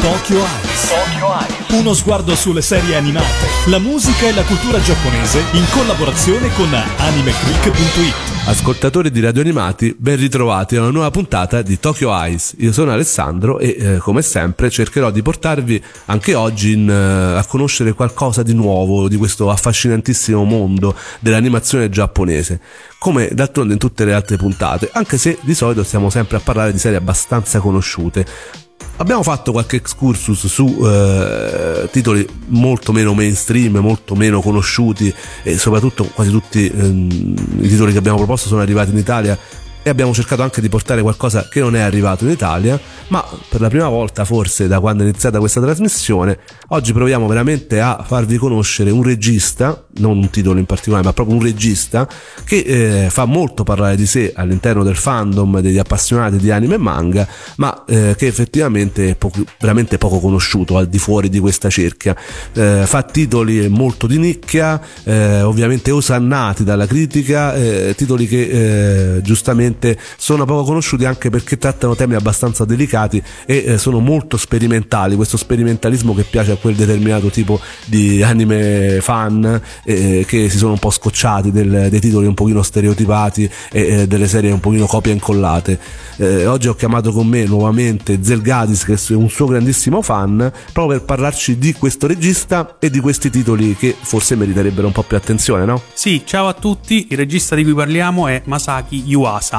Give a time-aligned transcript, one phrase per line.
[0.00, 1.78] Tokyo Eyes.
[1.80, 8.14] Uno sguardo sulle serie animate, la musica e la cultura giapponese in collaborazione con AnimeClick.it.
[8.46, 12.54] Ascoltatori di Radio Animati, ben ritrovati a una nuova puntata di Tokyo Eyes.
[12.58, 17.44] Io sono Alessandro e eh, come sempre cercherò di portarvi anche oggi in, eh, a
[17.44, 22.60] conoscere qualcosa di nuovo di questo affascinantissimo mondo dell'animazione giapponese,
[22.98, 26.72] come d'altronde in tutte le altre puntate, anche se di solito stiamo sempre a parlare
[26.72, 28.66] di serie abbastanza conosciute.
[28.96, 35.14] Abbiamo fatto qualche excursus su eh, titoli molto meno mainstream, molto meno conosciuti
[35.44, 39.38] e soprattutto quasi tutti ehm, i titoli che abbiamo proposto sono arrivati in Italia
[39.82, 42.78] e abbiamo cercato anche di portare qualcosa che non è arrivato in Italia,
[43.08, 47.80] ma per la prima volta forse da quando è iniziata questa trasmissione, oggi proviamo veramente
[47.80, 52.08] a farvi conoscere un regista, non un titolo in particolare, ma proprio un regista
[52.44, 56.78] che eh, fa molto parlare di sé all'interno del fandom degli appassionati di anime e
[56.78, 57.26] manga,
[57.56, 62.16] ma eh, che effettivamente è poco, veramente poco conosciuto al di fuori di questa cerchia.
[62.52, 69.22] Eh, fa titoli molto di nicchia, eh, ovviamente osannati dalla critica, eh, titoli che eh,
[69.68, 75.16] giustamente sono poco conosciuti anche perché trattano temi abbastanza delicati e eh, sono molto sperimentali,
[75.16, 80.72] questo sperimentalismo che piace a quel determinato tipo di anime fan eh, che si sono
[80.72, 84.86] un po' scocciati del, dei titoli un pochino stereotipati e eh, delle serie un pochino
[84.86, 85.78] copie e incollate.
[86.16, 90.98] Eh, oggi ho chiamato con me nuovamente Zelgadis che è un suo grandissimo fan proprio
[90.98, 95.16] per parlarci di questo regista e di questi titoli che forse meriterebbero un po' più
[95.16, 95.80] attenzione, no?
[95.92, 99.57] Sì, ciao a tutti, il regista di cui parliamo è Masaki Yuasa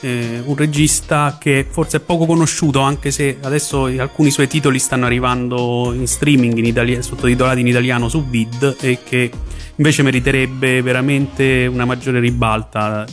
[0.00, 5.06] eh, un regista che forse è poco conosciuto, anche se adesso alcuni suoi titoli stanno
[5.06, 9.30] arrivando in streaming in itali- sottotitolati in italiano su Vid e che
[9.76, 13.04] invece meriterebbe veramente una maggiore ribalta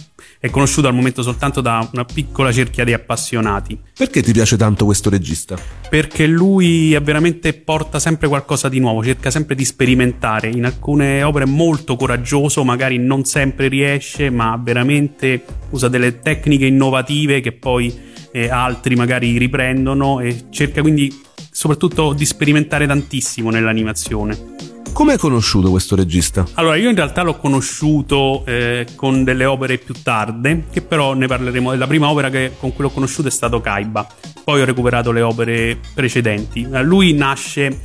[0.46, 3.80] è conosciuto al momento soltanto da una piccola cerchia di appassionati.
[3.98, 5.58] Perché ti piace tanto questo regista?
[5.90, 10.50] Perché lui veramente porta sempre qualcosa di nuovo, cerca sempre di sperimentare.
[10.50, 16.67] In alcune opere è molto coraggioso, magari non sempre riesce, ma veramente usa delle tecniche
[16.67, 17.94] innovative che poi
[18.32, 24.74] eh, altri magari riprendono e cerca quindi soprattutto di sperimentare tantissimo nell'animazione.
[24.95, 26.45] Come hai conosciuto questo regista?
[26.54, 31.28] Allora, io in realtà l'ho conosciuto eh, con delle opere più tarde, che però ne
[31.28, 31.76] parleremo.
[31.76, 34.08] La prima opera che, con cui l'ho conosciuto è stato Kaiba.
[34.45, 36.66] Poi ho recuperato le opere precedenti.
[36.84, 37.78] Lui nasce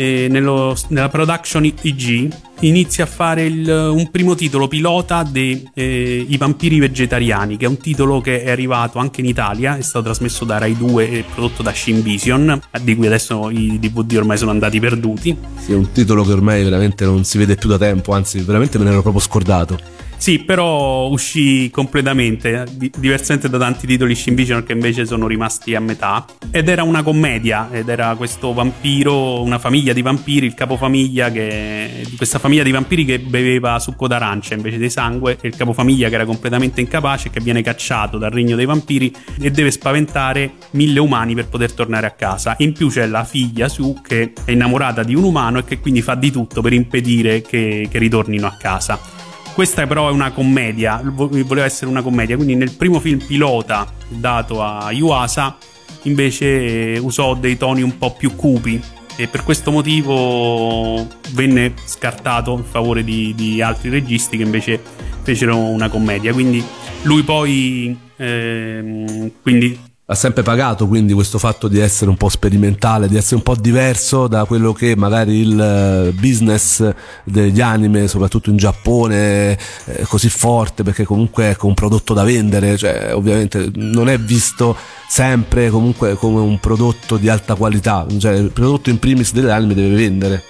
[0.00, 6.26] eh, nello, nella production IG inizia a fare il, un primo titolo pilota dei eh,
[6.38, 10.46] vampiri vegetariani che è un titolo che è arrivato anche in Italia è stato trasmesso
[10.46, 14.50] da Rai 2 e prodotto da Shin Vision di cui adesso i DVD ormai sono
[14.52, 15.36] andati perduti.
[15.58, 18.78] Sì è un titolo che ormai veramente non si vede più da tempo anzi veramente
[18.78, 24.62] me ne ero proprio scordato sì, però uscì completamente, diversamente da tanti titoli Shin Vision
[24.62, 26.26] che invece sono rimasti a metà.
[26.50, 32.04] Ed era una commedia, ed era questo vampiro, una famiglia di vampiri, il capofamiglia che,
[32.06, 36.10] di questa famiglia di vampiri che beveva succo d'arancia invece di sangue, e il capofamiglia
[36.10, 39.10] che era completamente incapace che viene cacciato dal regno dei vampiri
[39.40, 42.56] e deve spaventare mille umani per poter tornare a casa.
[42.58, 46.02] In più c'è la figlia Su che è innamorata di un umano e che quindi
[46.02, 49.19] fa di tutto per impedire che, che ritornino a casa.
[49.60, 54.62] Questa però è una commedia, voleva essere una commedia, quindi nel primo film pilota dato
[54.62, 55.58] a Yuasa
[56.04, 58.82] invece usò dei toni un po' più cupi
[59.16, 64.80] e per questo motivo venne scartato in favore di, di altri registi che invece
[65.20, 66.32] fecero una commedia.
[66.32, 66.64] Quindi
[67.02, 69.78] lui poi ehm, quindi
[70.10, 73.54] ha sempre pagato quindi questo fatto di essere un po' sperimentale, di essere un po'
[73.54, 79.52] diverso da quello che magari il eh, business degli anime, soprattutto in Giappone,
[79.84, 84.76] è così forte perché comunque è un prodotto da vendere, cioè ovviamente non è visto
[85.08, 89.74] sempre comunque come un prodotto di alta qualità, cioè il prodotto in primis delle anime
[89.74, 90.42] deve vendere.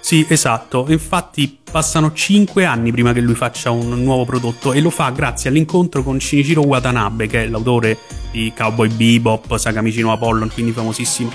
[0.00, 0.86] Sì, esatto.
[0.88, 5.48] Infatti passano 5 anni prima che lui faccia un nuovo prodotto e lo fa grazie
[5.48, 7.96] all'incontro con Shinichiro Watanabe, che è l'autore
[8.30, 11.30] di Cowboy Bebop, Sagamicino Apollon, quindi famosissimo.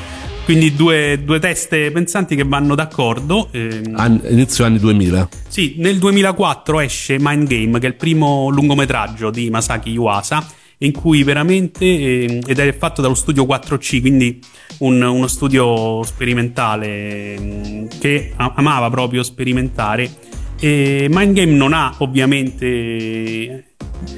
[0.46, 3.50] Quindi due, due teste pensanti che vanno d'accordo.
[3.52, 3.94] Ehm.
[3.96, 5.28] An- inizio anni 2000.
[5.48, 10.46] Sì, nel 2004 esce Mind Game, che è il primo lungometraggio di Masaki Yuasa
[10.80, 14.40] in cui veramente, eh, ed è fatto dallo studio 4C, quindi
[14.80, 20.10] un, uno studio sperimentale eh, che amava proprio sperimentare.
[20.60, 23.67] E Mind Game non ha ovviamente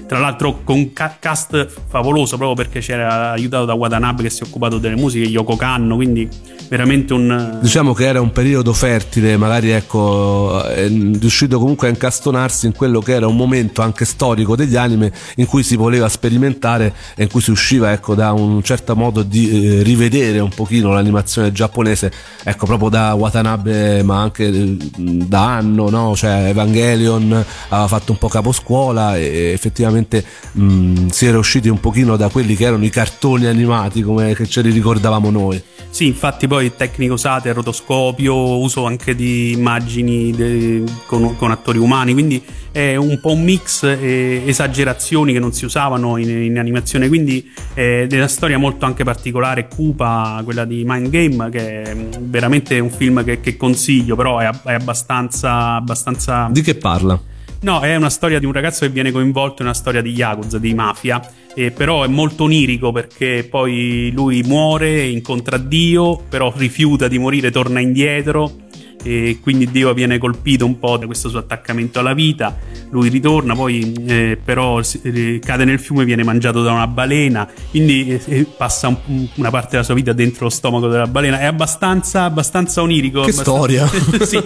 [0.06, 4.78] tra l'altro con cast favoloso proprio perché c'era aiutato da Watanabe che si è occupato
[4.78, 6.28] delle musiche, Yoko Kanno, quindi
[6.68, 7.60] veramente un...
[7.62, 13.00] Diciamo che era un periodo fertile, magari ecco, è riuscito comunque a incastonarsi in quello
[13.00, 17.30] che era un momento anche storico degli anime in cui si voleva sperimentare e in
[17.30, 22.12] cui si usciva ecco da un certo modo di eh, rivedere un pochino l'animazione giapponese,
[22.44, 26.16] ecco proprio da Watanabe ma anche eh, da Anno, no?
[26.16, 27.31] Cioè Evangelion
[27.70, 32.56] aveva fatto un po' caposcuola e effettivamente mh, si era usciti un pochino da quelli
[32.56, 35.62] che erano i cartoni animati come che ce li ricordavamo noi.
[35.89, 42.13] Sì, infatti poi tecniche usate, rotoscopio, uso anche di immagini de, con, con, attori umani,
[42.13, 47.07] quindi è un po' un mix e esagerazioni che non si usavano in, in animazione,
[47.07, 52.77] quindi è una storia molto anche particolare, cupa, quella di Mind Game, che è veramente
[52.77, 56.50] un film che, che consiglio, però è, è abbastanza, abbastanza...
[56.51, 57.19] Di che parla?
[57.61, 60.59] No, è una storia di un ragazzo che viene coinvolto in una storia di Yakuza,
[60.59, 61.21] di mafia,
[61.53, 67.51] eh, però è molto onirico perché poi lui muore, incontra Dio, però rifiuta di morire,
[67.51, 68.67] torna indietro
[69.04, 72.57] e quindi Dio viene colpito un po' da questo suo attaccamento alla vita.
[72.90, 77.48] Lui ritorna, poi eh, però eh, cade nel fiume e viene mangiato da una balena,
[77.69, 81.40] quindi eh, eh, passa un, una parte della sua vita dentro lo stomaco della balena.
[81.40, 83.22] È abbastanza, abbastanza onirico.
[83.22, 83.51] Che abbastanza...
[83.51, 83.88] storia!
[84.25, 84.42] sì.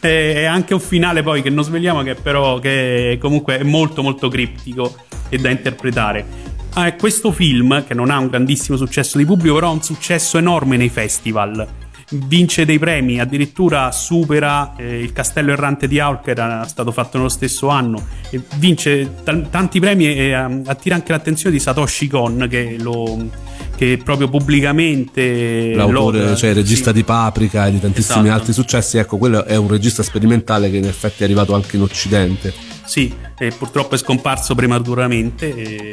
[0.00, 4.28] È anche un finale poi che non svegliamo, che però che comunque è molto molto
[4.28, 4.94] criptico
[5.28, 6.56] e da interpretare.
[6.74, 10.38] Ah, questo film, che non ha un grandissimo successo di pubblico, però ha un successo
[10.38, 16.30] enorme nei festival vince dei premi, addirittura supera eh, il Castello Errante di Aul che
[16.30, 21.12] era stato fatto nello stesso anno e vince t- tanti premi e um, attira anche
[21.12, 23.30] l'attenzione di Satoshi Kon che lo
[23.76, 26.96] che proprio pubblicamente l'autore, lo, cioè il regista sì.
[26.96, 28.40] di Paprika e di tantissimi esatto.
[28.40, 31.82] altri successi, ecco, quello è un regista sperimentale che in effetti è arrivato anche in
[31.82, 32.52] Occidente.
[32.84, 35.54] Sì, e purtroppo è scomparso prematuramente.
[35.54, 35.92] E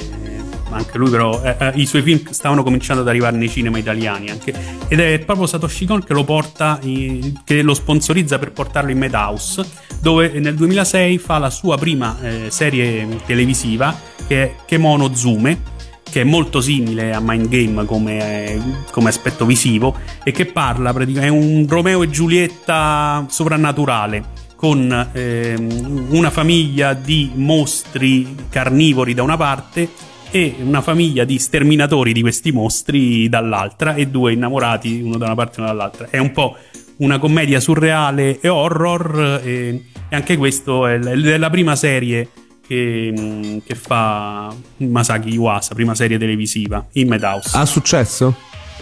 [0.72, 4.30] anche lui però eh, eh, i suoi film stavano cominciando ad arrivare nei cinema italiani
[4.30, 4.54] anche.
[4.88, 8.98] ed è proprio Satoshi Kon che lo porta in, che lo sponsorizza per portarlo in
[8.98, 9.66] Madhouse
[10.02, 13.98] dove nel 2006 fa la sua prima eh, serie televisiva
[14.28, 15.74] che è Kemono Zume
[16.10, 18.62] che è molto simile a Mind Game come, eh,
[18.92, 26.08] come aspetto visivo e che parla praticamente è un Romeo e Giulietta sovrannaturale con ehm,
[26.10, 29.90] una famiglia di mostri carnivori da una parte
[30.36, 35.36] e una famiglia di sterminatori di questi mostri dall'altra e due innamorati uno da una
[35.36, 36.10] parte e uno dall'altra.
[36.10, 36.58] È un po'
[36.98, 42.28] una commedia surreale e horror e, e anche questo è, è la prima serie
[42.68, 47.56] che, che, fa Masaki Iwasa, prima serie televisiva in Madhouse.
[47.56, 48.36] Ha successo?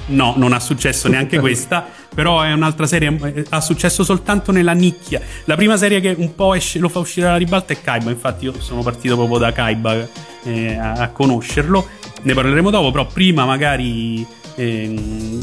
[0.07, 4.73] No, non ha successo neanche questa, però è un'altra serie, eh, ha successo soltanto nella
[4.73, 5.21] nicchia.
[5.45, 8.45] La prima serie che un po' esce, lo fa uscire alla ribalta è Kaiba, infatti
[8.45, 10.07] io sono partito proprio da Kaiba
[10.43, 11.87] eh, a, a, conoscerlo.
[12.21, 15.39] Ne parleremo dopo, però prima magari eh,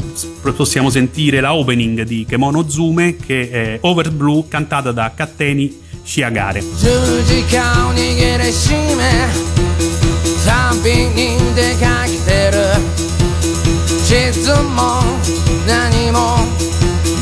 [0.55, 6.63] possiamo sentire la opening di Kemono Zume che è Over Blue cantata da Katteni Shiagare.
[14.11, 14.99] 地図も
[15.65, 16.19] 何も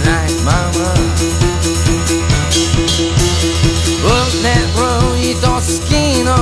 [0.04, 0.90] ないまま。
[4.02, 4.10] う
[4.42, 4.82] ねる
[5.22, 5.92] 糸好き
[6.24, 6.34] の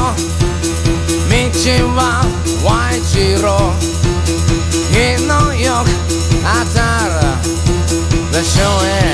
[1.27, 1.35] 道
[1.97, 2.23] は
[2.63, 3.43] Y 字路
[4.89, 4.95] 日
[5.27, 5.85] のよく
[6.41, 6.79] 当た
[7.09, 7.19] る
[8.31, 8.55] 場所
[8.85, 9.06] へ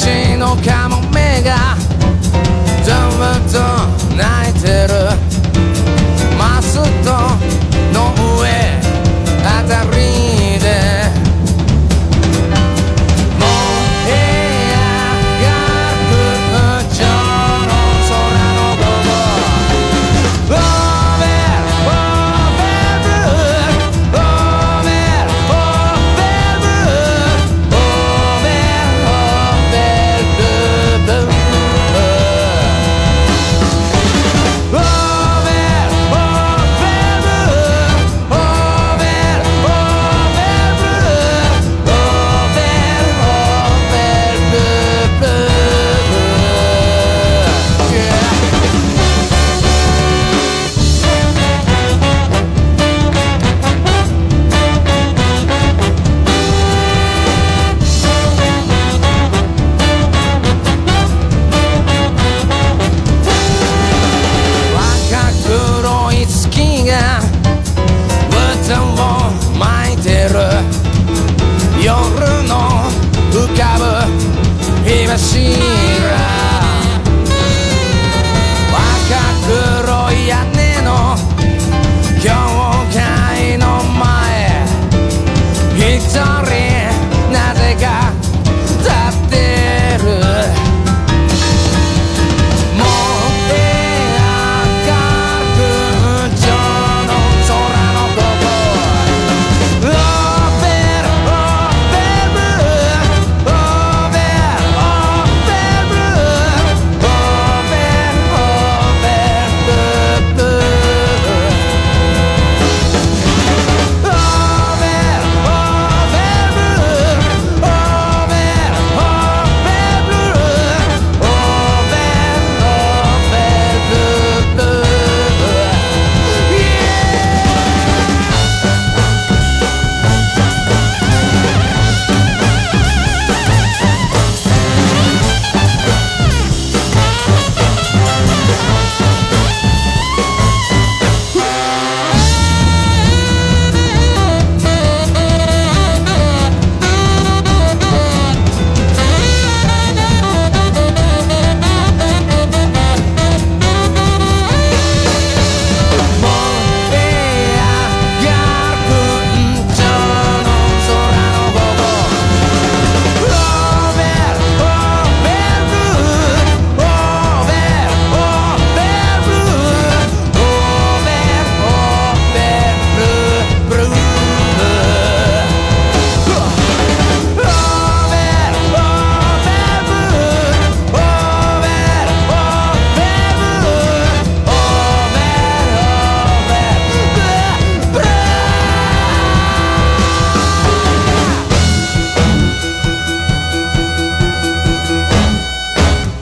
[0.00, 0.79] 街の影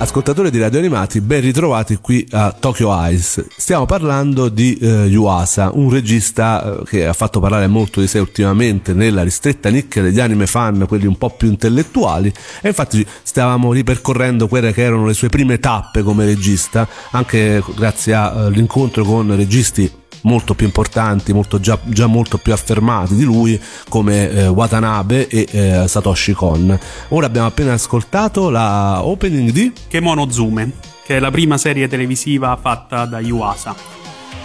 [0.08, 3.44] ascoltatori di Radio Animati, ben ritrovati qui a Tokyo Eyes.
[3.54, 8.18] Stiamo parlando di eh, Yuasa, un regista eh, che ha fatto parlare molto di sé
[8.18, 13.70] ultimamente nella ristretta nicchia degli anime fan, quelli un po' più intellettuali, e infatti stavamo
[13.70, 19.92] ripercorrendo quelle che erano le sue prime tappe come regista, anche grazie all'incontro con registi
[20.28, 25.49] molto più importanti, molto già, già, molto più affermati di lui come eh, Watanabe e
[25.50, 26.78] eh, Satoshi Kon.
[27.08, 30.73] Ora abbiamo appena ascoltato la opening di Kemonozume,
[31.04, 33.75] che è la prima serie televisiva fatta da Yuasa.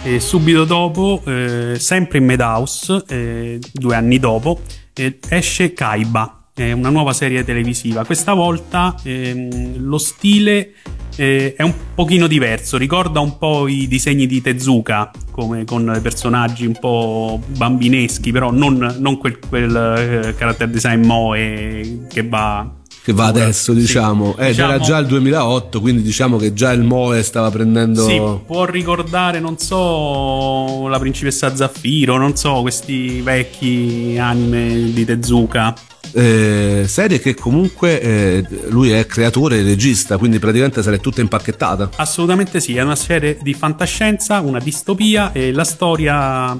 [0.02, 4.60] E subito dopo, eh, sempre in Madhouse, eh, due anni dopo,
[4.94, 8.04] eh, esce Kaiba, una nuova serie televisiva.
[8.04, 10.72] Questa volta ehm, lo stile
[11.16, 16.64] eh, è un pochino diverso, ricorda un po' i disegni di Tezuka, come con personaggi
[16.64, 22.70] un po' bambineschi, però non, non quel, quel eh, character design Moe che va
[23.04, 24.34] che va adesso, diciamo.
[24.34, 28.06] Sì, eh, diciamo, c'era già il 2008, quindi diciamo che già il Moe stava prendendo.
[28.06, 35.74] Sì, può ricordare, non so, la principessa Zaffiro, non so, questi vecchi anime di Tezuka
[36.12, 41.90] eh, serie che comunque eh, lui è creatore e regista, quindi praticamente sarà tutta impacchettata.
[41.96, 46.56] Assolutamente sì, è una serie di fantascienza, una distopia e la storia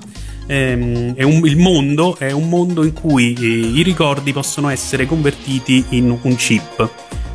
[0.47, 5.85] ehm, un, il mondo è un mondo in cui eh, i ricordi possono essere convertiti
[5.91, 6.89] in un chip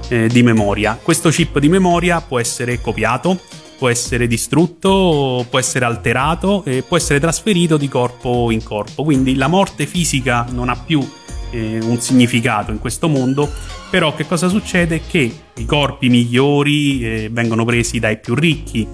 [0.10, 1.00] eh, di memoria.
[1.02, 3.40] Questo chip di memoria può essere copiato,
[3.78, 9.04] può essere distrutto, può essere alterato e può essere trasferito di corpo in corpo.
[9.04, 11.08] Quindi la morte fisica non ha più
[11.52, 13.50] eh, un significato in questo mondo,
[13.90, 15.02] però che cosa succede?
[15.08, 18.88] Che i corpi migliori eh, vengono presi dai più ricchi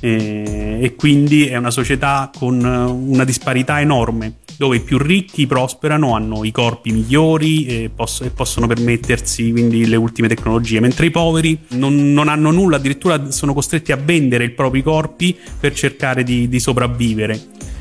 [0.00, 6.14] eh, e quindi è una società con una disparità enorme dove i più ricchi prosperano,
[6.14, 11.10] hanno i corpi migliori e, poss- e possono permettersi quindi le ultime tecnologie, mentre i
[11.10, 16.24] poveri non, non, hanno nulla, addirittura sono costretti a vendere i propri corpi per cercare
[16.24, 17.40] di, di sopravvivere.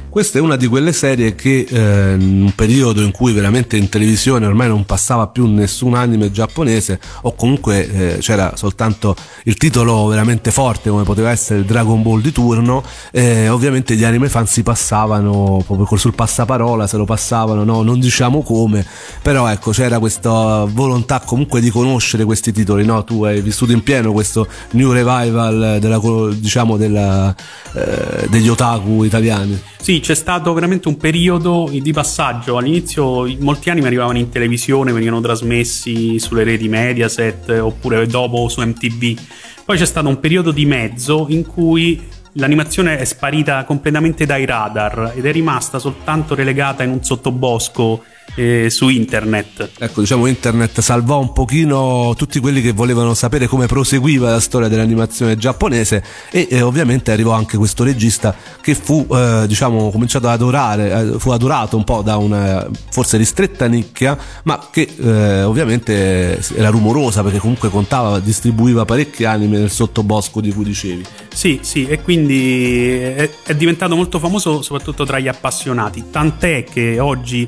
[0.10, 3.90] Questa è una di quelle serie che eh, in un periodo in cui veramente in
[3.90, 10.08] televisione ormai non passava più nessun anime giapponese o comunque eh, c'era soltanto il titolo
[10.08, 14.64] veramente forte come poteva essere Dragon Ball di turno, eh, ovviamente gli anime fan si
[14.64, 17.84] passavano proprio sul passaparola, se lo passavano, no?
[17.84, 18.84] non diciamo come,
[19.22, 23.04] però ecco c'era questa volontà comunque di conoscere questi titoli, no?
[23.04, 26.02] tu hai vissuto in pieno questo new revival della,
[26.34, 27.34] diciamo della,
[27.74, 29.62] eh, degli otaku italiani.
[29.82, 32.58] Sì, c'è stato veramente un periodo di passaggio.
[32.58, 39.20] All'inizio molti anime arrivavano in televisione, venivano trasmessi sulle reti Mediaset oppure dopo su MTV.
[39.66, 42.02] Poi c'è stato un periodo di mezzo in cui
[42.34, 48.04] l'animazione è sparita completamente dai radar ed è rimasta soltanto relegata in un sottobosco
[48.36, 49.70] eh, su internet.
[49.80, 54.68] Ecco, diciamo internet salvò un pochino tutti quelli che volevano sapere come proseguiva la storia
[54.68, 60.34] dell'animazione giapponese e eh, ovviamente arrivò anche questo regista che fu eh, diciamo cominciato ad
[60.34, 66.40] adorare, eh, fu adorato un po' da una forse ristretta nicchia, ma che eh, ovviamente
[66.56, 71.06] era rumorosa perché comunque contava, distribuiva parecchi anime nel sottobosco di cui dicevi.
[71.34, 77.00] Sì, sì, e quindi è, è diventato molto famoso soprattutto tra gli appassionati, tant'è che
[77.00, 77.48] oggi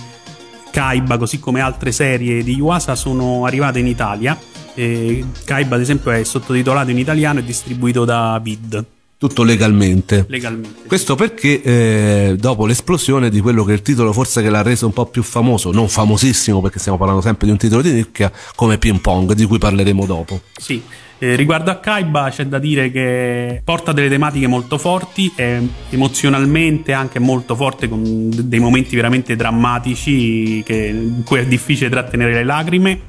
[0.71, 4.37] Kaiba, così come altre serie di Yuasa, sono arrivate in Italia.
[4.73, 8.85] E Kaiba, ad esempio, è sottotitolato in italiano e distribuito da Vid.
[9.21, 10.25] Tutto legalmente.
[10.29, 10.87] Legalmente.
[10.87, 14.87] Questo perché eh, dopo l'esplosione di quello che è il titolo forse che l'ha reso
[14.87, 18.31] un po' più famoso, non famosissimo perché stiamo parlando sempre di un titolo di nicchia,
[18.55, 20.41] come Ping Pong, di cui parleremo dopo.
[20.57, 20.81] Sì.
[21.23, 25.61] Eh, riguardo a Kaiba c'è da dire che porta delle tematiche molto forti, è
[25.91, 32.33] emozionalmente anche molto forte con dei momenti veramente drammatici che, in cui è difficile trattenere
[32.33, 33.01] le lacrime.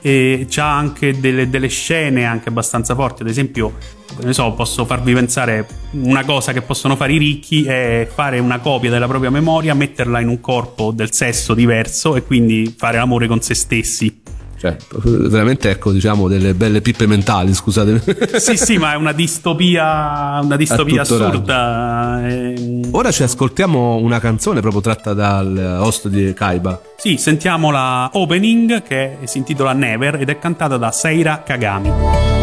[0.00, 3.74] E c'ha anche delle, delle, scene anche abbastanza forti ad esempio
[4.22, 8.60] ne so posso farvi pensare una cosa che possono fare i ricchi è fare una
[8.60, 13.26] copia della propria memoria metterla in un corpo del sesso diverso e quindi fare l'amore
[13.26, 14.19] con se stessi
[14.60, 18.38] cioè, veramente ecco, diciamo, delle belle pippe mentali, scusate.
[18.38, 22.28] sì, sì, ma è una distopia, una distopia assurda.
[22.28, 22.82] E...
[22.90, 26.78] Ora ci ascoltiamo una canzone proprio tratta dal host di Kaiba.
[26.98, 32.39] Sì, sentiamo la opening che si intitola Never ed è cantata da Seira Kagami.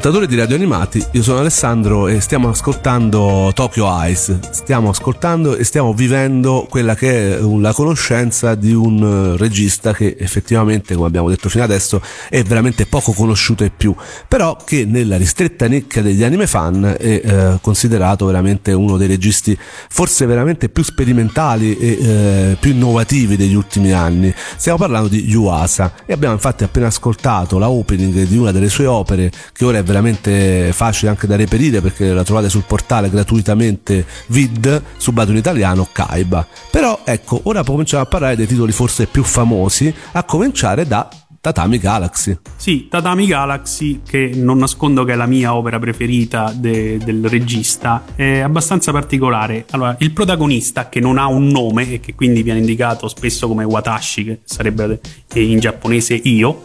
[0.00, 4.40] Ascoltatori di Radio Animati, io sono Alessandro e stiamo ascoltando Tokyo Ice.
[4.50, 10.94] Stiamo ascoltando e stiamo vivendo quella che è la conoscenza di un regista che effettivamente,
[10.94, 13.94] come abbiamo detto fino adesso, è veramente poco conosciuto e più,
[14.26, 19.54] però che nella ristretta nicchia degli anime fan è eh, considerato veramente uno dei registi
[19.90, 24.32] forse veramente più sperimentali e eh, più innovativi degli ultimi anni.
[24.56, 28.86] Stiamo parlando di Yuasa e abbiamo infatti appena ascoltato la opening di una delle sue
[28.86, 34.06] opere che ora è veramente facile anche da reperire perché la trovate sul portale gratuitamente
[34.26, 36.46] vid sublato in italiano Kaiba.
[36.70, 41.08] Però ecco, ora cominciamo a parlare dei titoli forse più famosi, a cominciare da
[41.40, 42.36] Tatami Galaxy.
[42.54, 48.04] Sì, Tatami Galaxy, che non nascondo che è la mia opera preferita de- del regista,
[48.14, 49.64] è abbastanza particolare.
[49.70, 53.64] Allora, il protagonista, che non ha un nome e che quindi viene indicato spesso come
[53.64, 55.00] Watashi, che sarebbe
[55.32, 56.60] in giapponese io,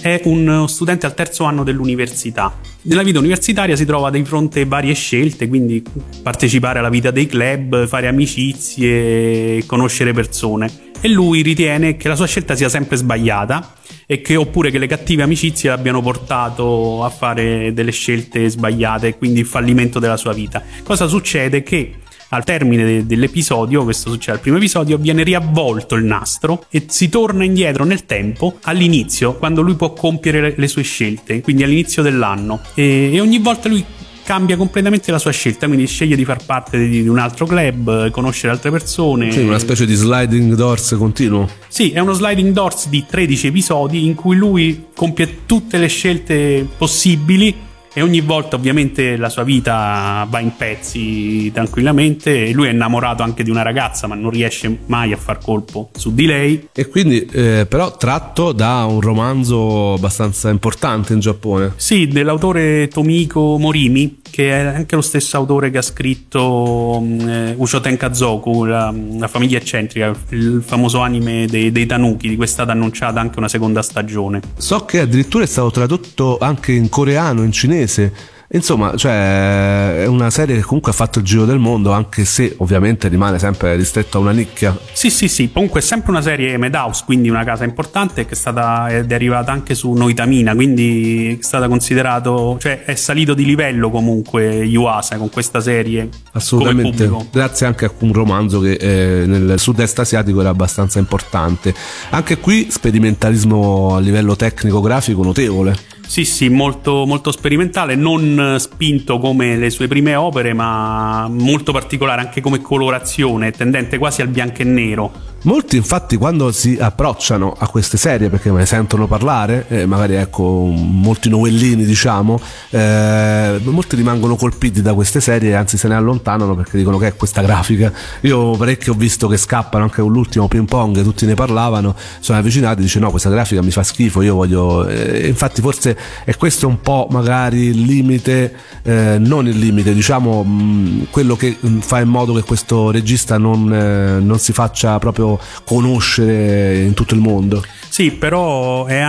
[0.00, 2.54] è uno studente al terzo anno dell'università.
[2.82, 5.82] Nella vita universitaria si trova di fronte varie scelte, quindi
[6.22, 10.86] partecipare alla vita dei club, fare amicizie, conoscere persone.
[11.00, 13.74] E lui ritiene che la sua scelta sia sempre sbagliata
[14.06, 19.40] e che oppure che le cattive amicizie l'abbiano portato a fare delle scelte sbagliate quindi
[19.40, 20.62] il fallimento della sua vita.
[20.82, 21.62] Cosa succede?
[21.62, 21.94] Che
[22.30, 27.08] al termine de- dell'episodio, questo succede al primo episodio, viene riavvolto il nastro e si
[27.08, 32.02] torna indietro nel tempo all'inizio, quando lui può compiere le, le sue scelte, quindi all'inizio
[32.02, 32.60] dell'anno.
[32.74, 33.84] E, e ogni volta lui
[34.28, 38.10] cambia completamente la sua scelta, quindi sceglie di far parte di, di un altro club,
[38.10, 39.32] conoscere altre persone.
[39.32, 41.48] Sì, una specie di sliding doors continuo.
[41.66, 46.68] Sì, è uno sliding doors di 13 episodi in cui lui compie tutte le scelte
[46.76, 47.54] possibili
[47.98, 52.46] e ogni volta ovviamente la sua vita va in pezzi tranquillamente.
[52.46, 55.90] E lui è innamorato anche di una ragazza ma non riesce mai a far colpo
[55.96, 56.68] su di lei.
[56.72, 61.72] E quindi eh, però tratto da un romanzo abbastanza importante in Giappone.
[61.74, 67.54] Sì dell'autore Tomiko Morimi che è anche lo stesso autore che ha scritto mm, eh,
[67.56, 72.48] Ushoten Kazoku, la, la, famiglia eccentrica, il famoso anime dei, dei Tanuki, di cui è
[72.48, 74.40] stata annunciata anche una seconda stagione.
[74.56, 80.30] So che addirittura è stato tradotto anche in coreano, in cinese Insomma, cioè, è una
[80.30, 84.16] serie che comunque ha fatto il giro del mondo, anche se ovviamente rimane sempre ristretto
[84.16, 84.76] a una nicchia.
[84.92, 85.52] Sì, sì, sì.
[85.52, 89.14] Comunque è sempre una serie Madhouse, quindi una casa importante che è stata ed è
[89.14, 95.18] arrivata anche su Noitamina, quindi è stata considerato, cioè è salito di livello comunque Yuasa
[95.18, 96.08] con questa serie.
[96.32, 97.10] Assolutamente.
[97.30, 101.74] Grazie anche a un romanzo che eh, nel sud-est asiatico era abbastanza importante.
[102.10, 105.96] Anche qui sperimentalismo a livello tecnico-grafico notevole.
[106.08, 112.22] Sì, sì, molto, molto sperimentale, non spinto come le sue prime opere, ma molto particolare
[112.22, 115.12] anche come colorazione, tendente quasi al bianco e nero.
[115.42, 120.14] Molti infatti quando si approcciano a queste serie perché me ne sentono parlare, eh, magari
[120.14, 122.40] ecco molti novellini diciamo,
[122.70, 127.14] eh, molti rimangono colpiti da queste serie anzi se ne allontanano perché dicono che è
[127.14, 127.92] questa grafica.
[128.22, 132.38] Io parecchio ho visto che scappano anche con l'ultimo ping pong, tutti ne parlavano, sono
[132.38, 134.88] avvicinati e dice no questa grafica mi fa schifo, io voglio...
[134.88, 140.42] Eh, infatti forse è questo un po' magari il limite, eh, non il limite, diciamo
[140.42, 145.38] mh, quello che fa in modo che questo regista non, eh, non si faccia proprio
[145.64, 147.62] conoscere in tutto il mondo.
[147.88, 149.00] Sì, però è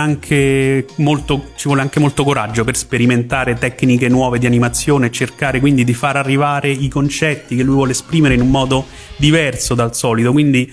[0.96, 5.84] molto, ci vuole anche molto coraggio per sperimentare tecniche nuove di animazione e cercare quindi
[5.84, 10.32] di far arrivare i concetti che lui vuole esprimere in un modo diverso dal solito.
[10.32, 10.72] Quindi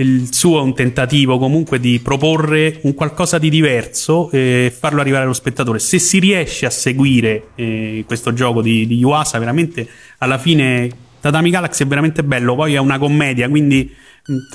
[0.00, 5.24] il suo è un tentativo comunque di proporre un qualcosa di diverso e farlo arrivare
[5.24, 5.80] allo spettatore.
[5.80, 10.88] Se si riesce a seguire eh, questo gioco di, di Yuasa, veramente alla fine
[11.20, 12.54] Tatami Galaxy è veramente bello.
[12.54, 13.92] Poi è una commedia, quindi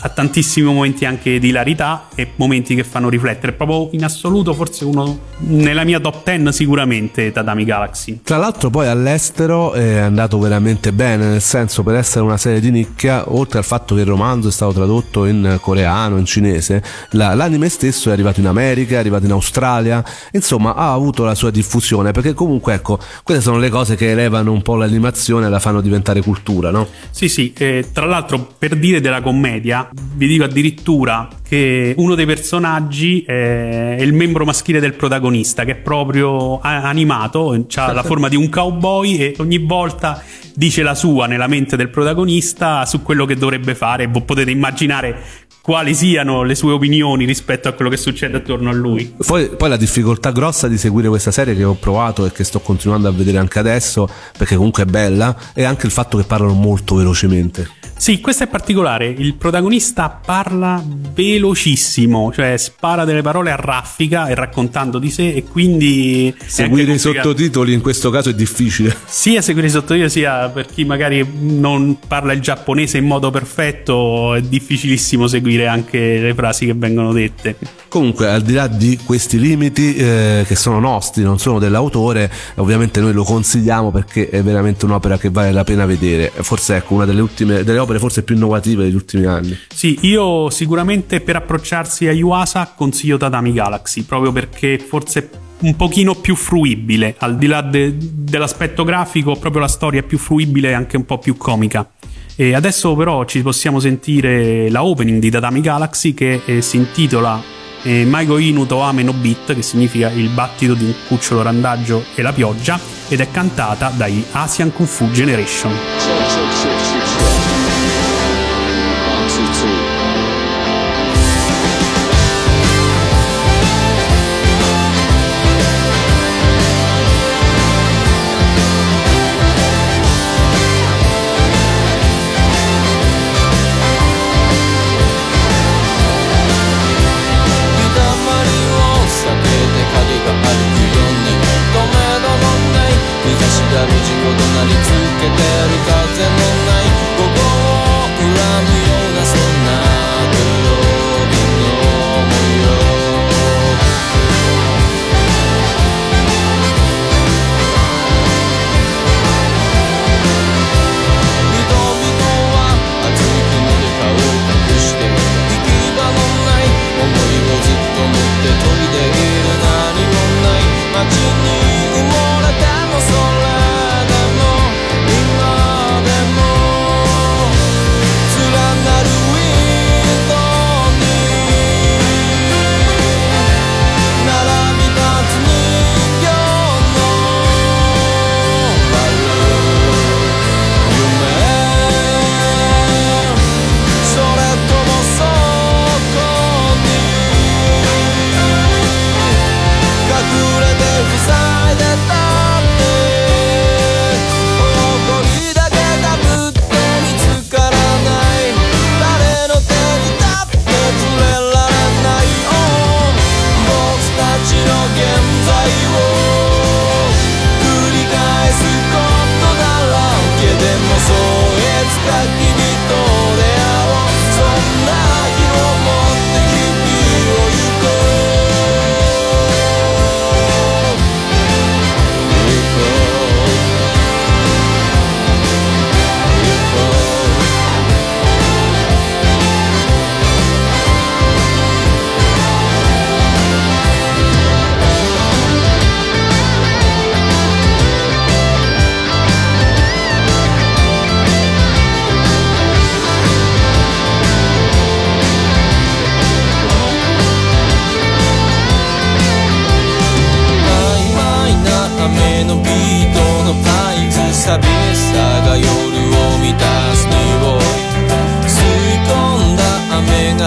[0.02, 3.54] ha tantissimi momenti anche di hilarità e momenti che fanno riflettere.
[3.54, 8.20] Proprio in assoluto, forse uno nella mia top 10 sicuramente Tatami Galaxy.
[8.24, 12.70] Tra l'altro, poi all'estero è andato veramente bene, nel senso per essere una serie di
[12.70, 17.34] nicchia, oltre al fatto che il romanzo è stato tradotto in coreano, in cinese, la,
[17.34, 21.50] l'anime stesso è arrivato in America, è arrivato in Australia, insomma ha avuto la sua
[21.50, 25.60] diffusione, perché comunque ecco, queste sono le cose che elevano un po' l'animazione e la
[25.60, 26.88] fanno diventare cultura, no?
[27.10, 32.16] Sì, sì, eh, tra l'altro per dire della commedia Wikipedia vi dico addirittura che uno
[32.16, 38.28] dei personaggi è il membro maschile del protagonista, che è proprio animato, ha la forma
[38.28, 40.22] di un cowboy e ogni volta
[40.54, 44.10] dice la sua nella mente del protagonista su quello che dovrebbe fare.
[44.10, 45.24] Potete immaginare
[45.62, 49.16] quali siano le sue opinioni rispetto a quello che succede attorno a lui.
[49.26, 52.60] Poi, poi, la difficoltà grossa di seguire questa serie che ho provato e che sto
[52.60, 56.54] continuando a vedere anche adesso, perché comunque è bella, è anche il fatto che parlano
[56.54, 57.82] molto velocemente.
[58.04, 59.08] Sì, questo è particolare.
[59.08, 65.46] Il protagonista parla velocissimo, cioè spara delle parole a raffica e raccontando di sé e
[65.46, 66.36] quindi...
[66.46, 68.94] Seguire i sottotitoli in questo caso è difficile.
[69.06, 74.34] Sia seguire i sottotitoli sia per chi magari non parla il giapponese in modo perfetto
[74.34, 77.56] è difficilissimo seguire anche le frasi che vengono dette.
[77.88, 83.00] Comunque, al di là di questi limiti eh, che sono nostri, non sono dell'autore, ovviamente
[83.00, 86.32] noi lo consigliamo perché è veramente un'opera che vale la pena vedere.
[86.34, 89.58] Forse ecco una delle ultime delle opere opere forse più innovative degli ultimi anni.
[89.74, 95.30] Sì, io sicuramente per approcciarsi a Yuasa consiglio Tatami Galaxy, proprio perché forse
[95.60, 100.18] un pochino più fruibile, al di là de- dell'aspetto grafico, proprio la storia è più
[100.18, 101.90] fruibile e anche un po' più comica.
[102.36, 107.42] E adesso però ci possiamo sentire la opening di Tatami Galaxy che eh, si intitola
[107.84, 112.22] eh, Maigo Inuto Ame no Beat, che significa il battito di un cucciolo randaggio e
[112.22, 116.93] la pioggia, ed è cantata dai Asian Kung Fu Generation.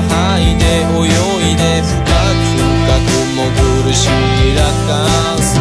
[0.03, 1.09] がいで泳
[1.53, 4.13] いで深く深く潜るシー
[4.55, 5.01] ラカ
[5.35, 5.57] ンス。
[5.57, 5.61] 曖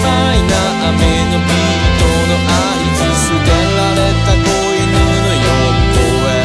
[0.00, 0.08] 昧
[0.48, 0.52] な
[0.88, 0.96] 雨
[1.28, 2.48] のビートの合
[2.96, 5.60] 図捨てられた子犬の横
[6.24, 6.40] へ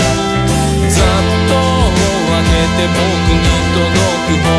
[0.89, 3.87] ざっとを開けて僕に届
[4.27, 4.58] く方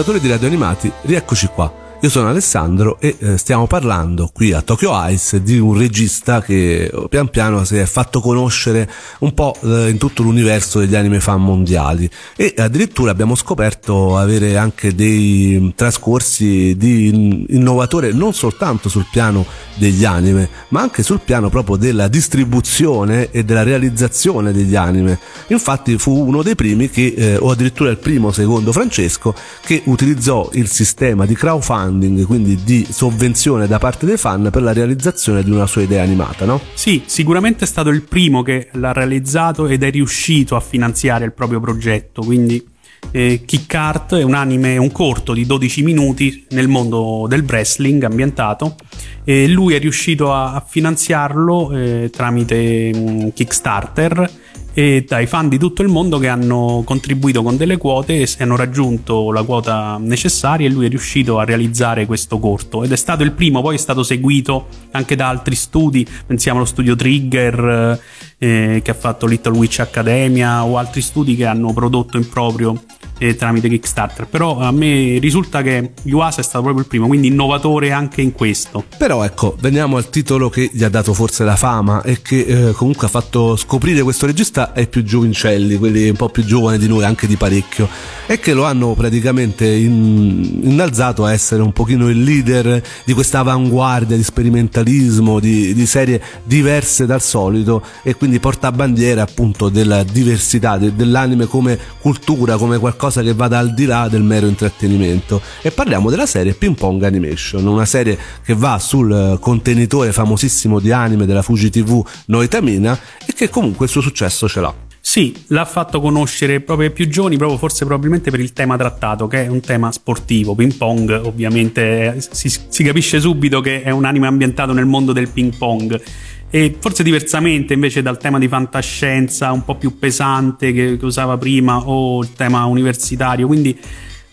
[0.00, 1.79] ascoltatori di Radio Animati, rieccoci qua.
[2.02, 6.90] Io sono Alessandro e eh, stiamo parlando qui a Tokyo Ice di un regista che
[6.90, 11.20] oh, pian piano si è fatto conoscere un po' eh, in tutto l'universo degli anime
[11.20, 18.88] fan mondiali e addirittura abbiamo scoperto avere anche dei mm, trascorsi di innovatore non soltanto
[18.88, 24.74] sul piano degli anime ma anche sul piano proprio della distribuzione e della realizzazione degli
[24.74, 25.18] anime.
[25.48, 30.48] Infatti fu uno dei primi che, eh, o addirittura il primo secondo Francesco, che utilizzò
[30.54, 35.42] il sistema di crowdfunding crowdfunding, quindi di sovvenzione da parte dei fan per la realizzazione
[35.42, 36.60] di una sua idea animata, no?
[36.74, 41.32] Sì, sicuramente è stato il primo che l'ha realizzato ed è riuscito a finanziare il
[41.32, 42.64] proprio progetto, quindi
[43.10, 48.02] eh, Kick Art è un anime, un corto di 12 minuti nel mondo del wrestling
[48.04, 48.76] ambientato
[49.24, 54.30] e lui è riuscito a, a finanziarlo eh, tramite um, Kickstarter
[54.72, 58.56] e dai fan di tutto il mondo che hanno contribuito con delle quote e hanno
[58.56, 62.84] raggiunto la quota necessaria e lui è riuscito a realizzare questo corto.
[62.84, 66.66] Ed è stato il primo, poi è stato seguito anche da altri studi, pensiamo allo
[66.66, 68.00] studio Trigger
[68.38, 72.80] eh, che ha fatto Little Witch Academia o altri studi che hanno prodotto in proprio
[73.20, 74.26] eh, tramite Kickstarter.
[74.26, 78.32] Però a me risulta che Yuasa è stato proprio il primo, quindi innovatore anche in
[78.32, 78.84] questo.
[78.96, 82.72] Però ecco, veniamo al titolo che gli ha dato forse la fama e che eh,
[82.72, 86.88] comunque ha fatto scoprire questo regista ai più giovincelli, quelli un po' più giovani di
[86.88, 87.88] noi, anche di parecchio,
[88.26, 93.40] e che lo hanno praticamente in, innalzato a essere un pochino il leader di questa
[93.40, 100.02] avanguardia di sperimentalismo, di, di serie diverse dal solito e quindi porta bandiera appunto della
[100.04, 104.46] diversità de, dell'anime come cultura, come qualcosa qualcosa che vada al di là del mero
[104.46, 110.12] intrattenimento e parliamo della serie Ping Pong Animation, una serie che va sul eh, contenitore
[110.12, 114.74] famosissimo di anime della Fuji TV Noitamina e che comunque il suo successo ce l'ha.
[115.02, 119.26] Sì, l'ha fatto conoscere proprio ai più giovani, proprio forse probabilmente per il tema trattato,
[119.26, 120.54] che è un tema sportivo.
[120.54, 125.28] Ping pong, ovviamente, si, si capisce subito che è un anime ambientato nel mondo del
[125.28, 126.00] ping pong
[126.50, 131.38] e forse diversamente invece dal tema di fantascienza un po' più pesante che, che usava
[131.38, 133.78] prima o il tema universitario, quindi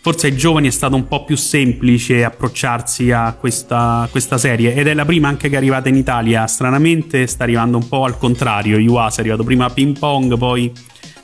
[0.00, 4.74] forse ai giovani è stato un po' più semplice approcciarsi a questa, questa, serie.
[4.74, 8.04] Ed è la prima anche che è arrivata in Italia, stranamente sta arrivando un po'
[8.04, 10.72] al contrario, Yuasa è arrivato prima a Ping Pong, poi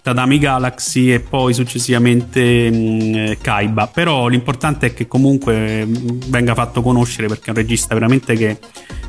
[0.01, 5.97] Tatami Galaxy e poi successivamente mh, mm, Kaiba, però l'importante è che comunque mm,
[6.29, 8.59] venga fatto conoscere perché è un regista veramente che,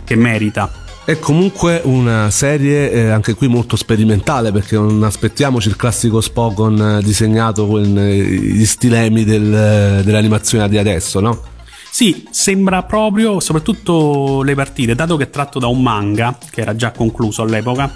[0.04, 0.85] che merita.
[1.06, 6.98] È comunque una serie eh, anche qui molto sperimentale perché non aspettiamoci il classico Spogon
[6.98, 11.40] eh, disegnato con eh, gli stilemi del, eh, dell'animazione di adesso, no?
[11.92, 16.76] Sì, sembra proprio, soprattutto le partite, dato che è tratto da un manga, che era
[16.76, 17.94] già concluso all'epoca,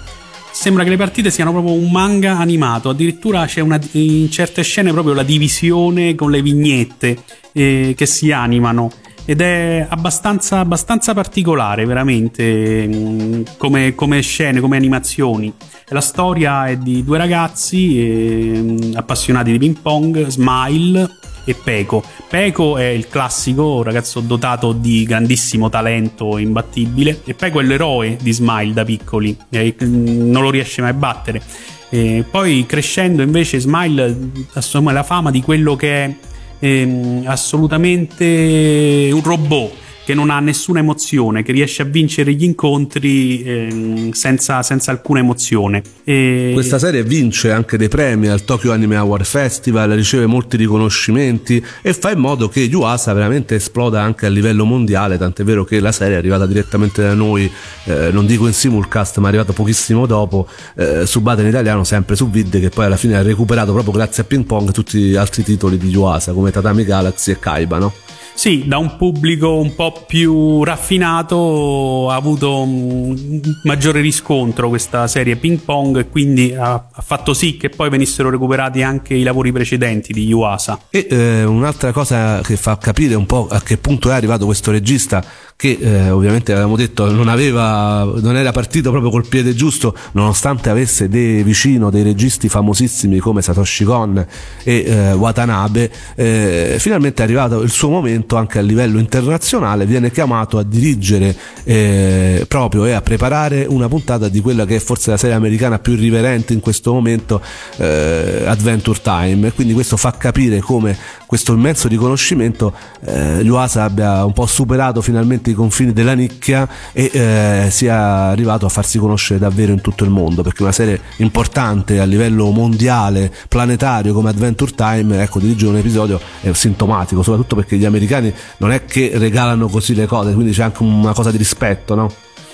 [0.52, 4.92] sembra che le partite siano proprio un manga animato, addirittura c'è una, in certe scene
[4.92, 7.18] proprio la divisione con le vignette
[7.50, 8.88] eh, che si animano
[9.24, 15.52] ed è abbastanza, abbastanza particolare veramente mm, come, come, scene, come animazioni.
[15.88, 22.02] La storia è di due ragazzi eh, appassionati di ping pong, Smile e Peco.
[22.28, 28.32] Peco è il classico ragazzo dotato di grandissimo talento imbattibile e Peco è l'eroe di
[28.32, 31.42] Smile da piccoli, eh, non lo riesce mai a battere.
[31.88, 36.14] E poi crescendo invece Smile assume la fama di quello che è
[36.60, 39.72] ehm, assolutamente un robot
[40.10, 45.20] che non ha nessuna emozione, che riesce a vincere gli incontri ehm, senza, senza, alcuna
[45.20, 45.82] emozione.
[46.02, 46.50] E...
[46.52, 51.92] Questa serie vince anche dei premi al Tokyo Anime Award Festival, riceve molti riconoscimenti e
[51.94, 55.92] fa in modo che Yuasa veramente esploda anche a livello mondiale, tant'è vero che la
[55.92, 57.48] serie è arrivata direttamente da noi,
[57.84, 62.16] eh, non dico in simulcast, ma è arrivata pochissimo dopo, eh, subata in italiano sempre
[62.16, 65.14] su Vid, che poi alla fine ha recuperato proprio grazie a Ping Pong tutti gli
[65.14, 67.92] altri titoli di Yuasa come Tatami Galaxy e Kaiba, no?
[68.40, 75.36] Sì, da un pubblico un po' più raffinato ha avuto un maggiore riscontro questa serie
[75.36, 80.14] ping pong e quindi ha, fatto sì che poi venissero recuperati anche i lavori precedenti
[80.14, 80.86] di Yuasa.
[80.88, 84.70] E eh, un'altra cosa che fa capire un po' a che punto è arrivato questo
[84.70, 85.22] regista
[85.60, 90.70] che eh, ovviamente avevamo detto non, aveva, non era partito proprio col piede giusto nonostante
[90.70, 94.26] avesse dei, vicino dei registi famosissimi come Satoshi Kon
[94.62, 100.10] e eh, Watanabe eh, finalmente è arrivato il suo momento anche a livello internazionale viene
[100.10, 105.10] chiamato a dirigere eh, proprio e a preparare una puntata di quella che è forse
[105.10, 107.40] la serie americana più irriverente in questo momento
[107.76, 109.48] eh, Adventure Time.
[109.48, 110.96] E quindi questo fa capire come
[111.30, 112.74] questo immenso riconoscimento
[113.04, 118.66] eh, Yuasa abbia un po' superato finalmente i confini della nicchia e eh, sia arrivato
[118.66, 123.32] a farsi conoscere davvero in tutto il mondo perché una serie importante a livello mondiale,
[123.48, 128.72] planetario come Adventure Time, ecco dirigere un episodio è sintomatico, soprattutto perché gli americani non
[128.72, 132.12] è che regalano così le cose, quindi c'è anche una cosa di rispetto, no?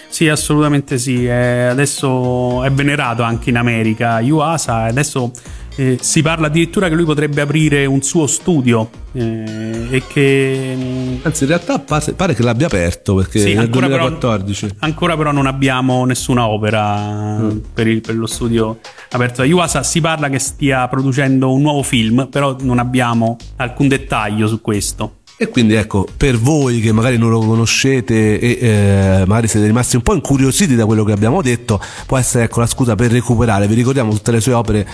[0.09, 1.27] Sì, assolutamente sì.
[1.27, 4.85] Eh, adesso è venerato anche in America Yuasa.
[4.85, 5.31] Adesso
[5.77, 10.75] eh, si parla addirittura che lui potrebbe aprire un suo studio eh, e che...
[10.77, 14.67] Mm, Anzi, in realtà pare che l'abbia aperto perché sì, nel 2014.
[14.67, 17.59] Però, ancora però non abbiamo nessuna opera mm.
[17.75, 18.79] per, il, per, lo studio
[19.11, 19.83] aperto da Yuasa.
[19.83, 25.17] Si parla che stia producendo un nuovo film, però non abbiamo alcun dettaglio su questo.
[25.39, 29.97] E quindi ecco, per voi che magari non lo conoscete e eh, magari siete rimasti
[29.97, 33.67] un po' incuriositi da quello che abbiamo detto, può essere ecco, la scusa per recuperare.
[33.67, 34.89] Vi ricordiamo tutte le sue opere,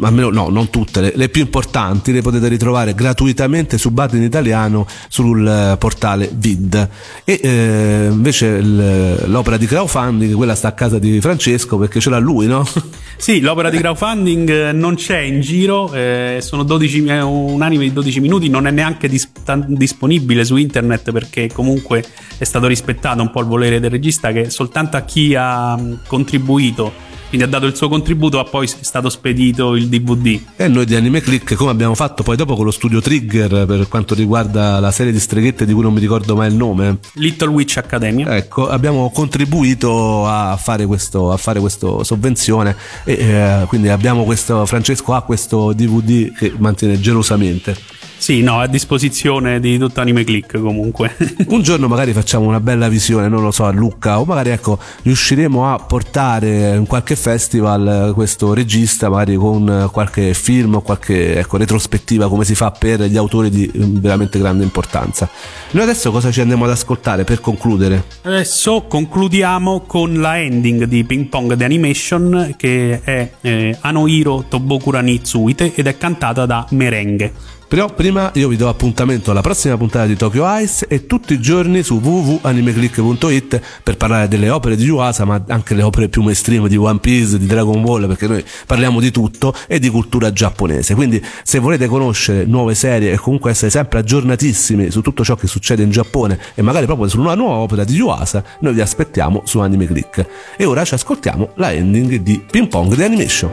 [0.00, 4.86] almeno no, non tutte, le, le più importanti, le potete ritrovare gratuitamente subate in italiano
[5.08, 6.88] sul eh, portale Vid.
[7.24, 12.18] E eh, invece l'opera di crowdfunding, quella sta a casa di Francesco perché ce l'ha
[12.18, 12.64] lui, no?
[13.18, 18.20] Sì, l'opera di crowdfunding non c'è in giro, eh, sono 12, un anime di 12
[18.20, 22.04] minuti, non è neanche disponibile disponibile su internet perché comunque
[22.36, 27.08] è stato rispettato un po' il volere del regista che soltanto a chi ha contribuito
[27.28, 30.40] quindi ha dato il suo contributo, ha poi stato spedito il DVD.
[30.56, 33.86] E noi di Anime Click, come abbiamo fatto poi dopo con lo studio Trigger per
[33.86, 37.48] quanto riguarda la serie di streghette di cui non mi ricordo mai il nome, Little
[37.48, 38.34] Witch Academia.
[38.34, 42.74] Ecco, abbiamo contribuito a fare questo, a fare questo sovvenzione
[43.04, 47.76] e eh, quindi abbiamo questo, Francesco ha questo DVD che mantiene gelosamente.
[48.18, 51.16] Sì, no, a disposizione di tutto Anime Click comunque.
[51.48, 54.78] Un giorno magari facciamo una bella visione, non lo so, a Lucca o magari ecco,
[55.02, 61.56] riusciremo a portare in qualche festival questo regista, magari con qualche film o qualche ecco,
[61.56, 65.28] retrospettiva come si fa per gli autori di mm, veramente grande importanza.
[65.70, 68.04] Noi adesso cosa ci andiamo ad ascoltare per concludere?
[68.22, 75.00] Adesso concludiamo con la ending di Ping Pong The Animation che è eh, Anohiro Tobokura
[75.00, 77.56] Nitsuite ed è cantata da Merengue.
[77.68, 81.38] Però prima io vi do appuntamento alla prossima puntata di Tokyo Ice e tutti i
[81.40, 86.66] giorni su www.animeclick.it per parlare delle opere di Yuasa ma anche le opere più mainstream
[86.66, 90.94] di One Piece, di Dragon Ball perché noi parliamo di tutto e di cultura giapponese.
[90.94, 95.46] Quindi se volete conoscere nuove serie e comunque essere sempre aggiornatissimi su tutto ciò che
[95.46, 99.42] succede in Giappone e magari proprio su una nuova opera di Yuasa, noi vi aspettiamo
[99.44, 100.26] su Anime Click.
[100.56, 103.50] E ora ci ascoltiamo la ending di Ping Pong The Animation.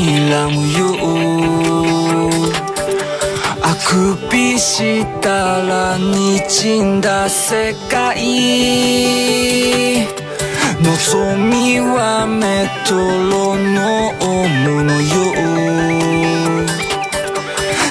[0.00, 0.80] 睨むよ。
[3.62, 8.16] あくびしたらにじんだ世界
[10.80, 14.22] 望みはメトロノー
[14.64, 16.66] ムのよう。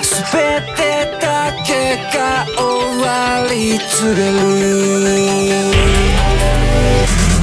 [0.01, 0.31] 全
[0.75, 0.79] て
[1.21, 1.69] だけ
[2.17, 2.17] が
[2.57, 2.59] 終
[3.03, 3.07] わ
[3.51, 4.37] り告れる。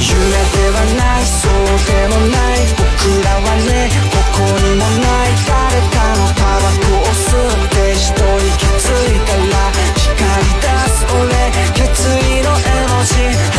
[0.01, 0.13] 夢
[0.53, 1.51] ではないそう
[1.87, 2.59] でもない。
[2.77, 2.83] 僕
[3.25, 8.21] らはねこにもない誰かのタバコを吸って一人
[8.59, 10.13] 気づいたら光
[10.45, 11.25] り出す俺
[11.73, 13.56] 決意の絵文字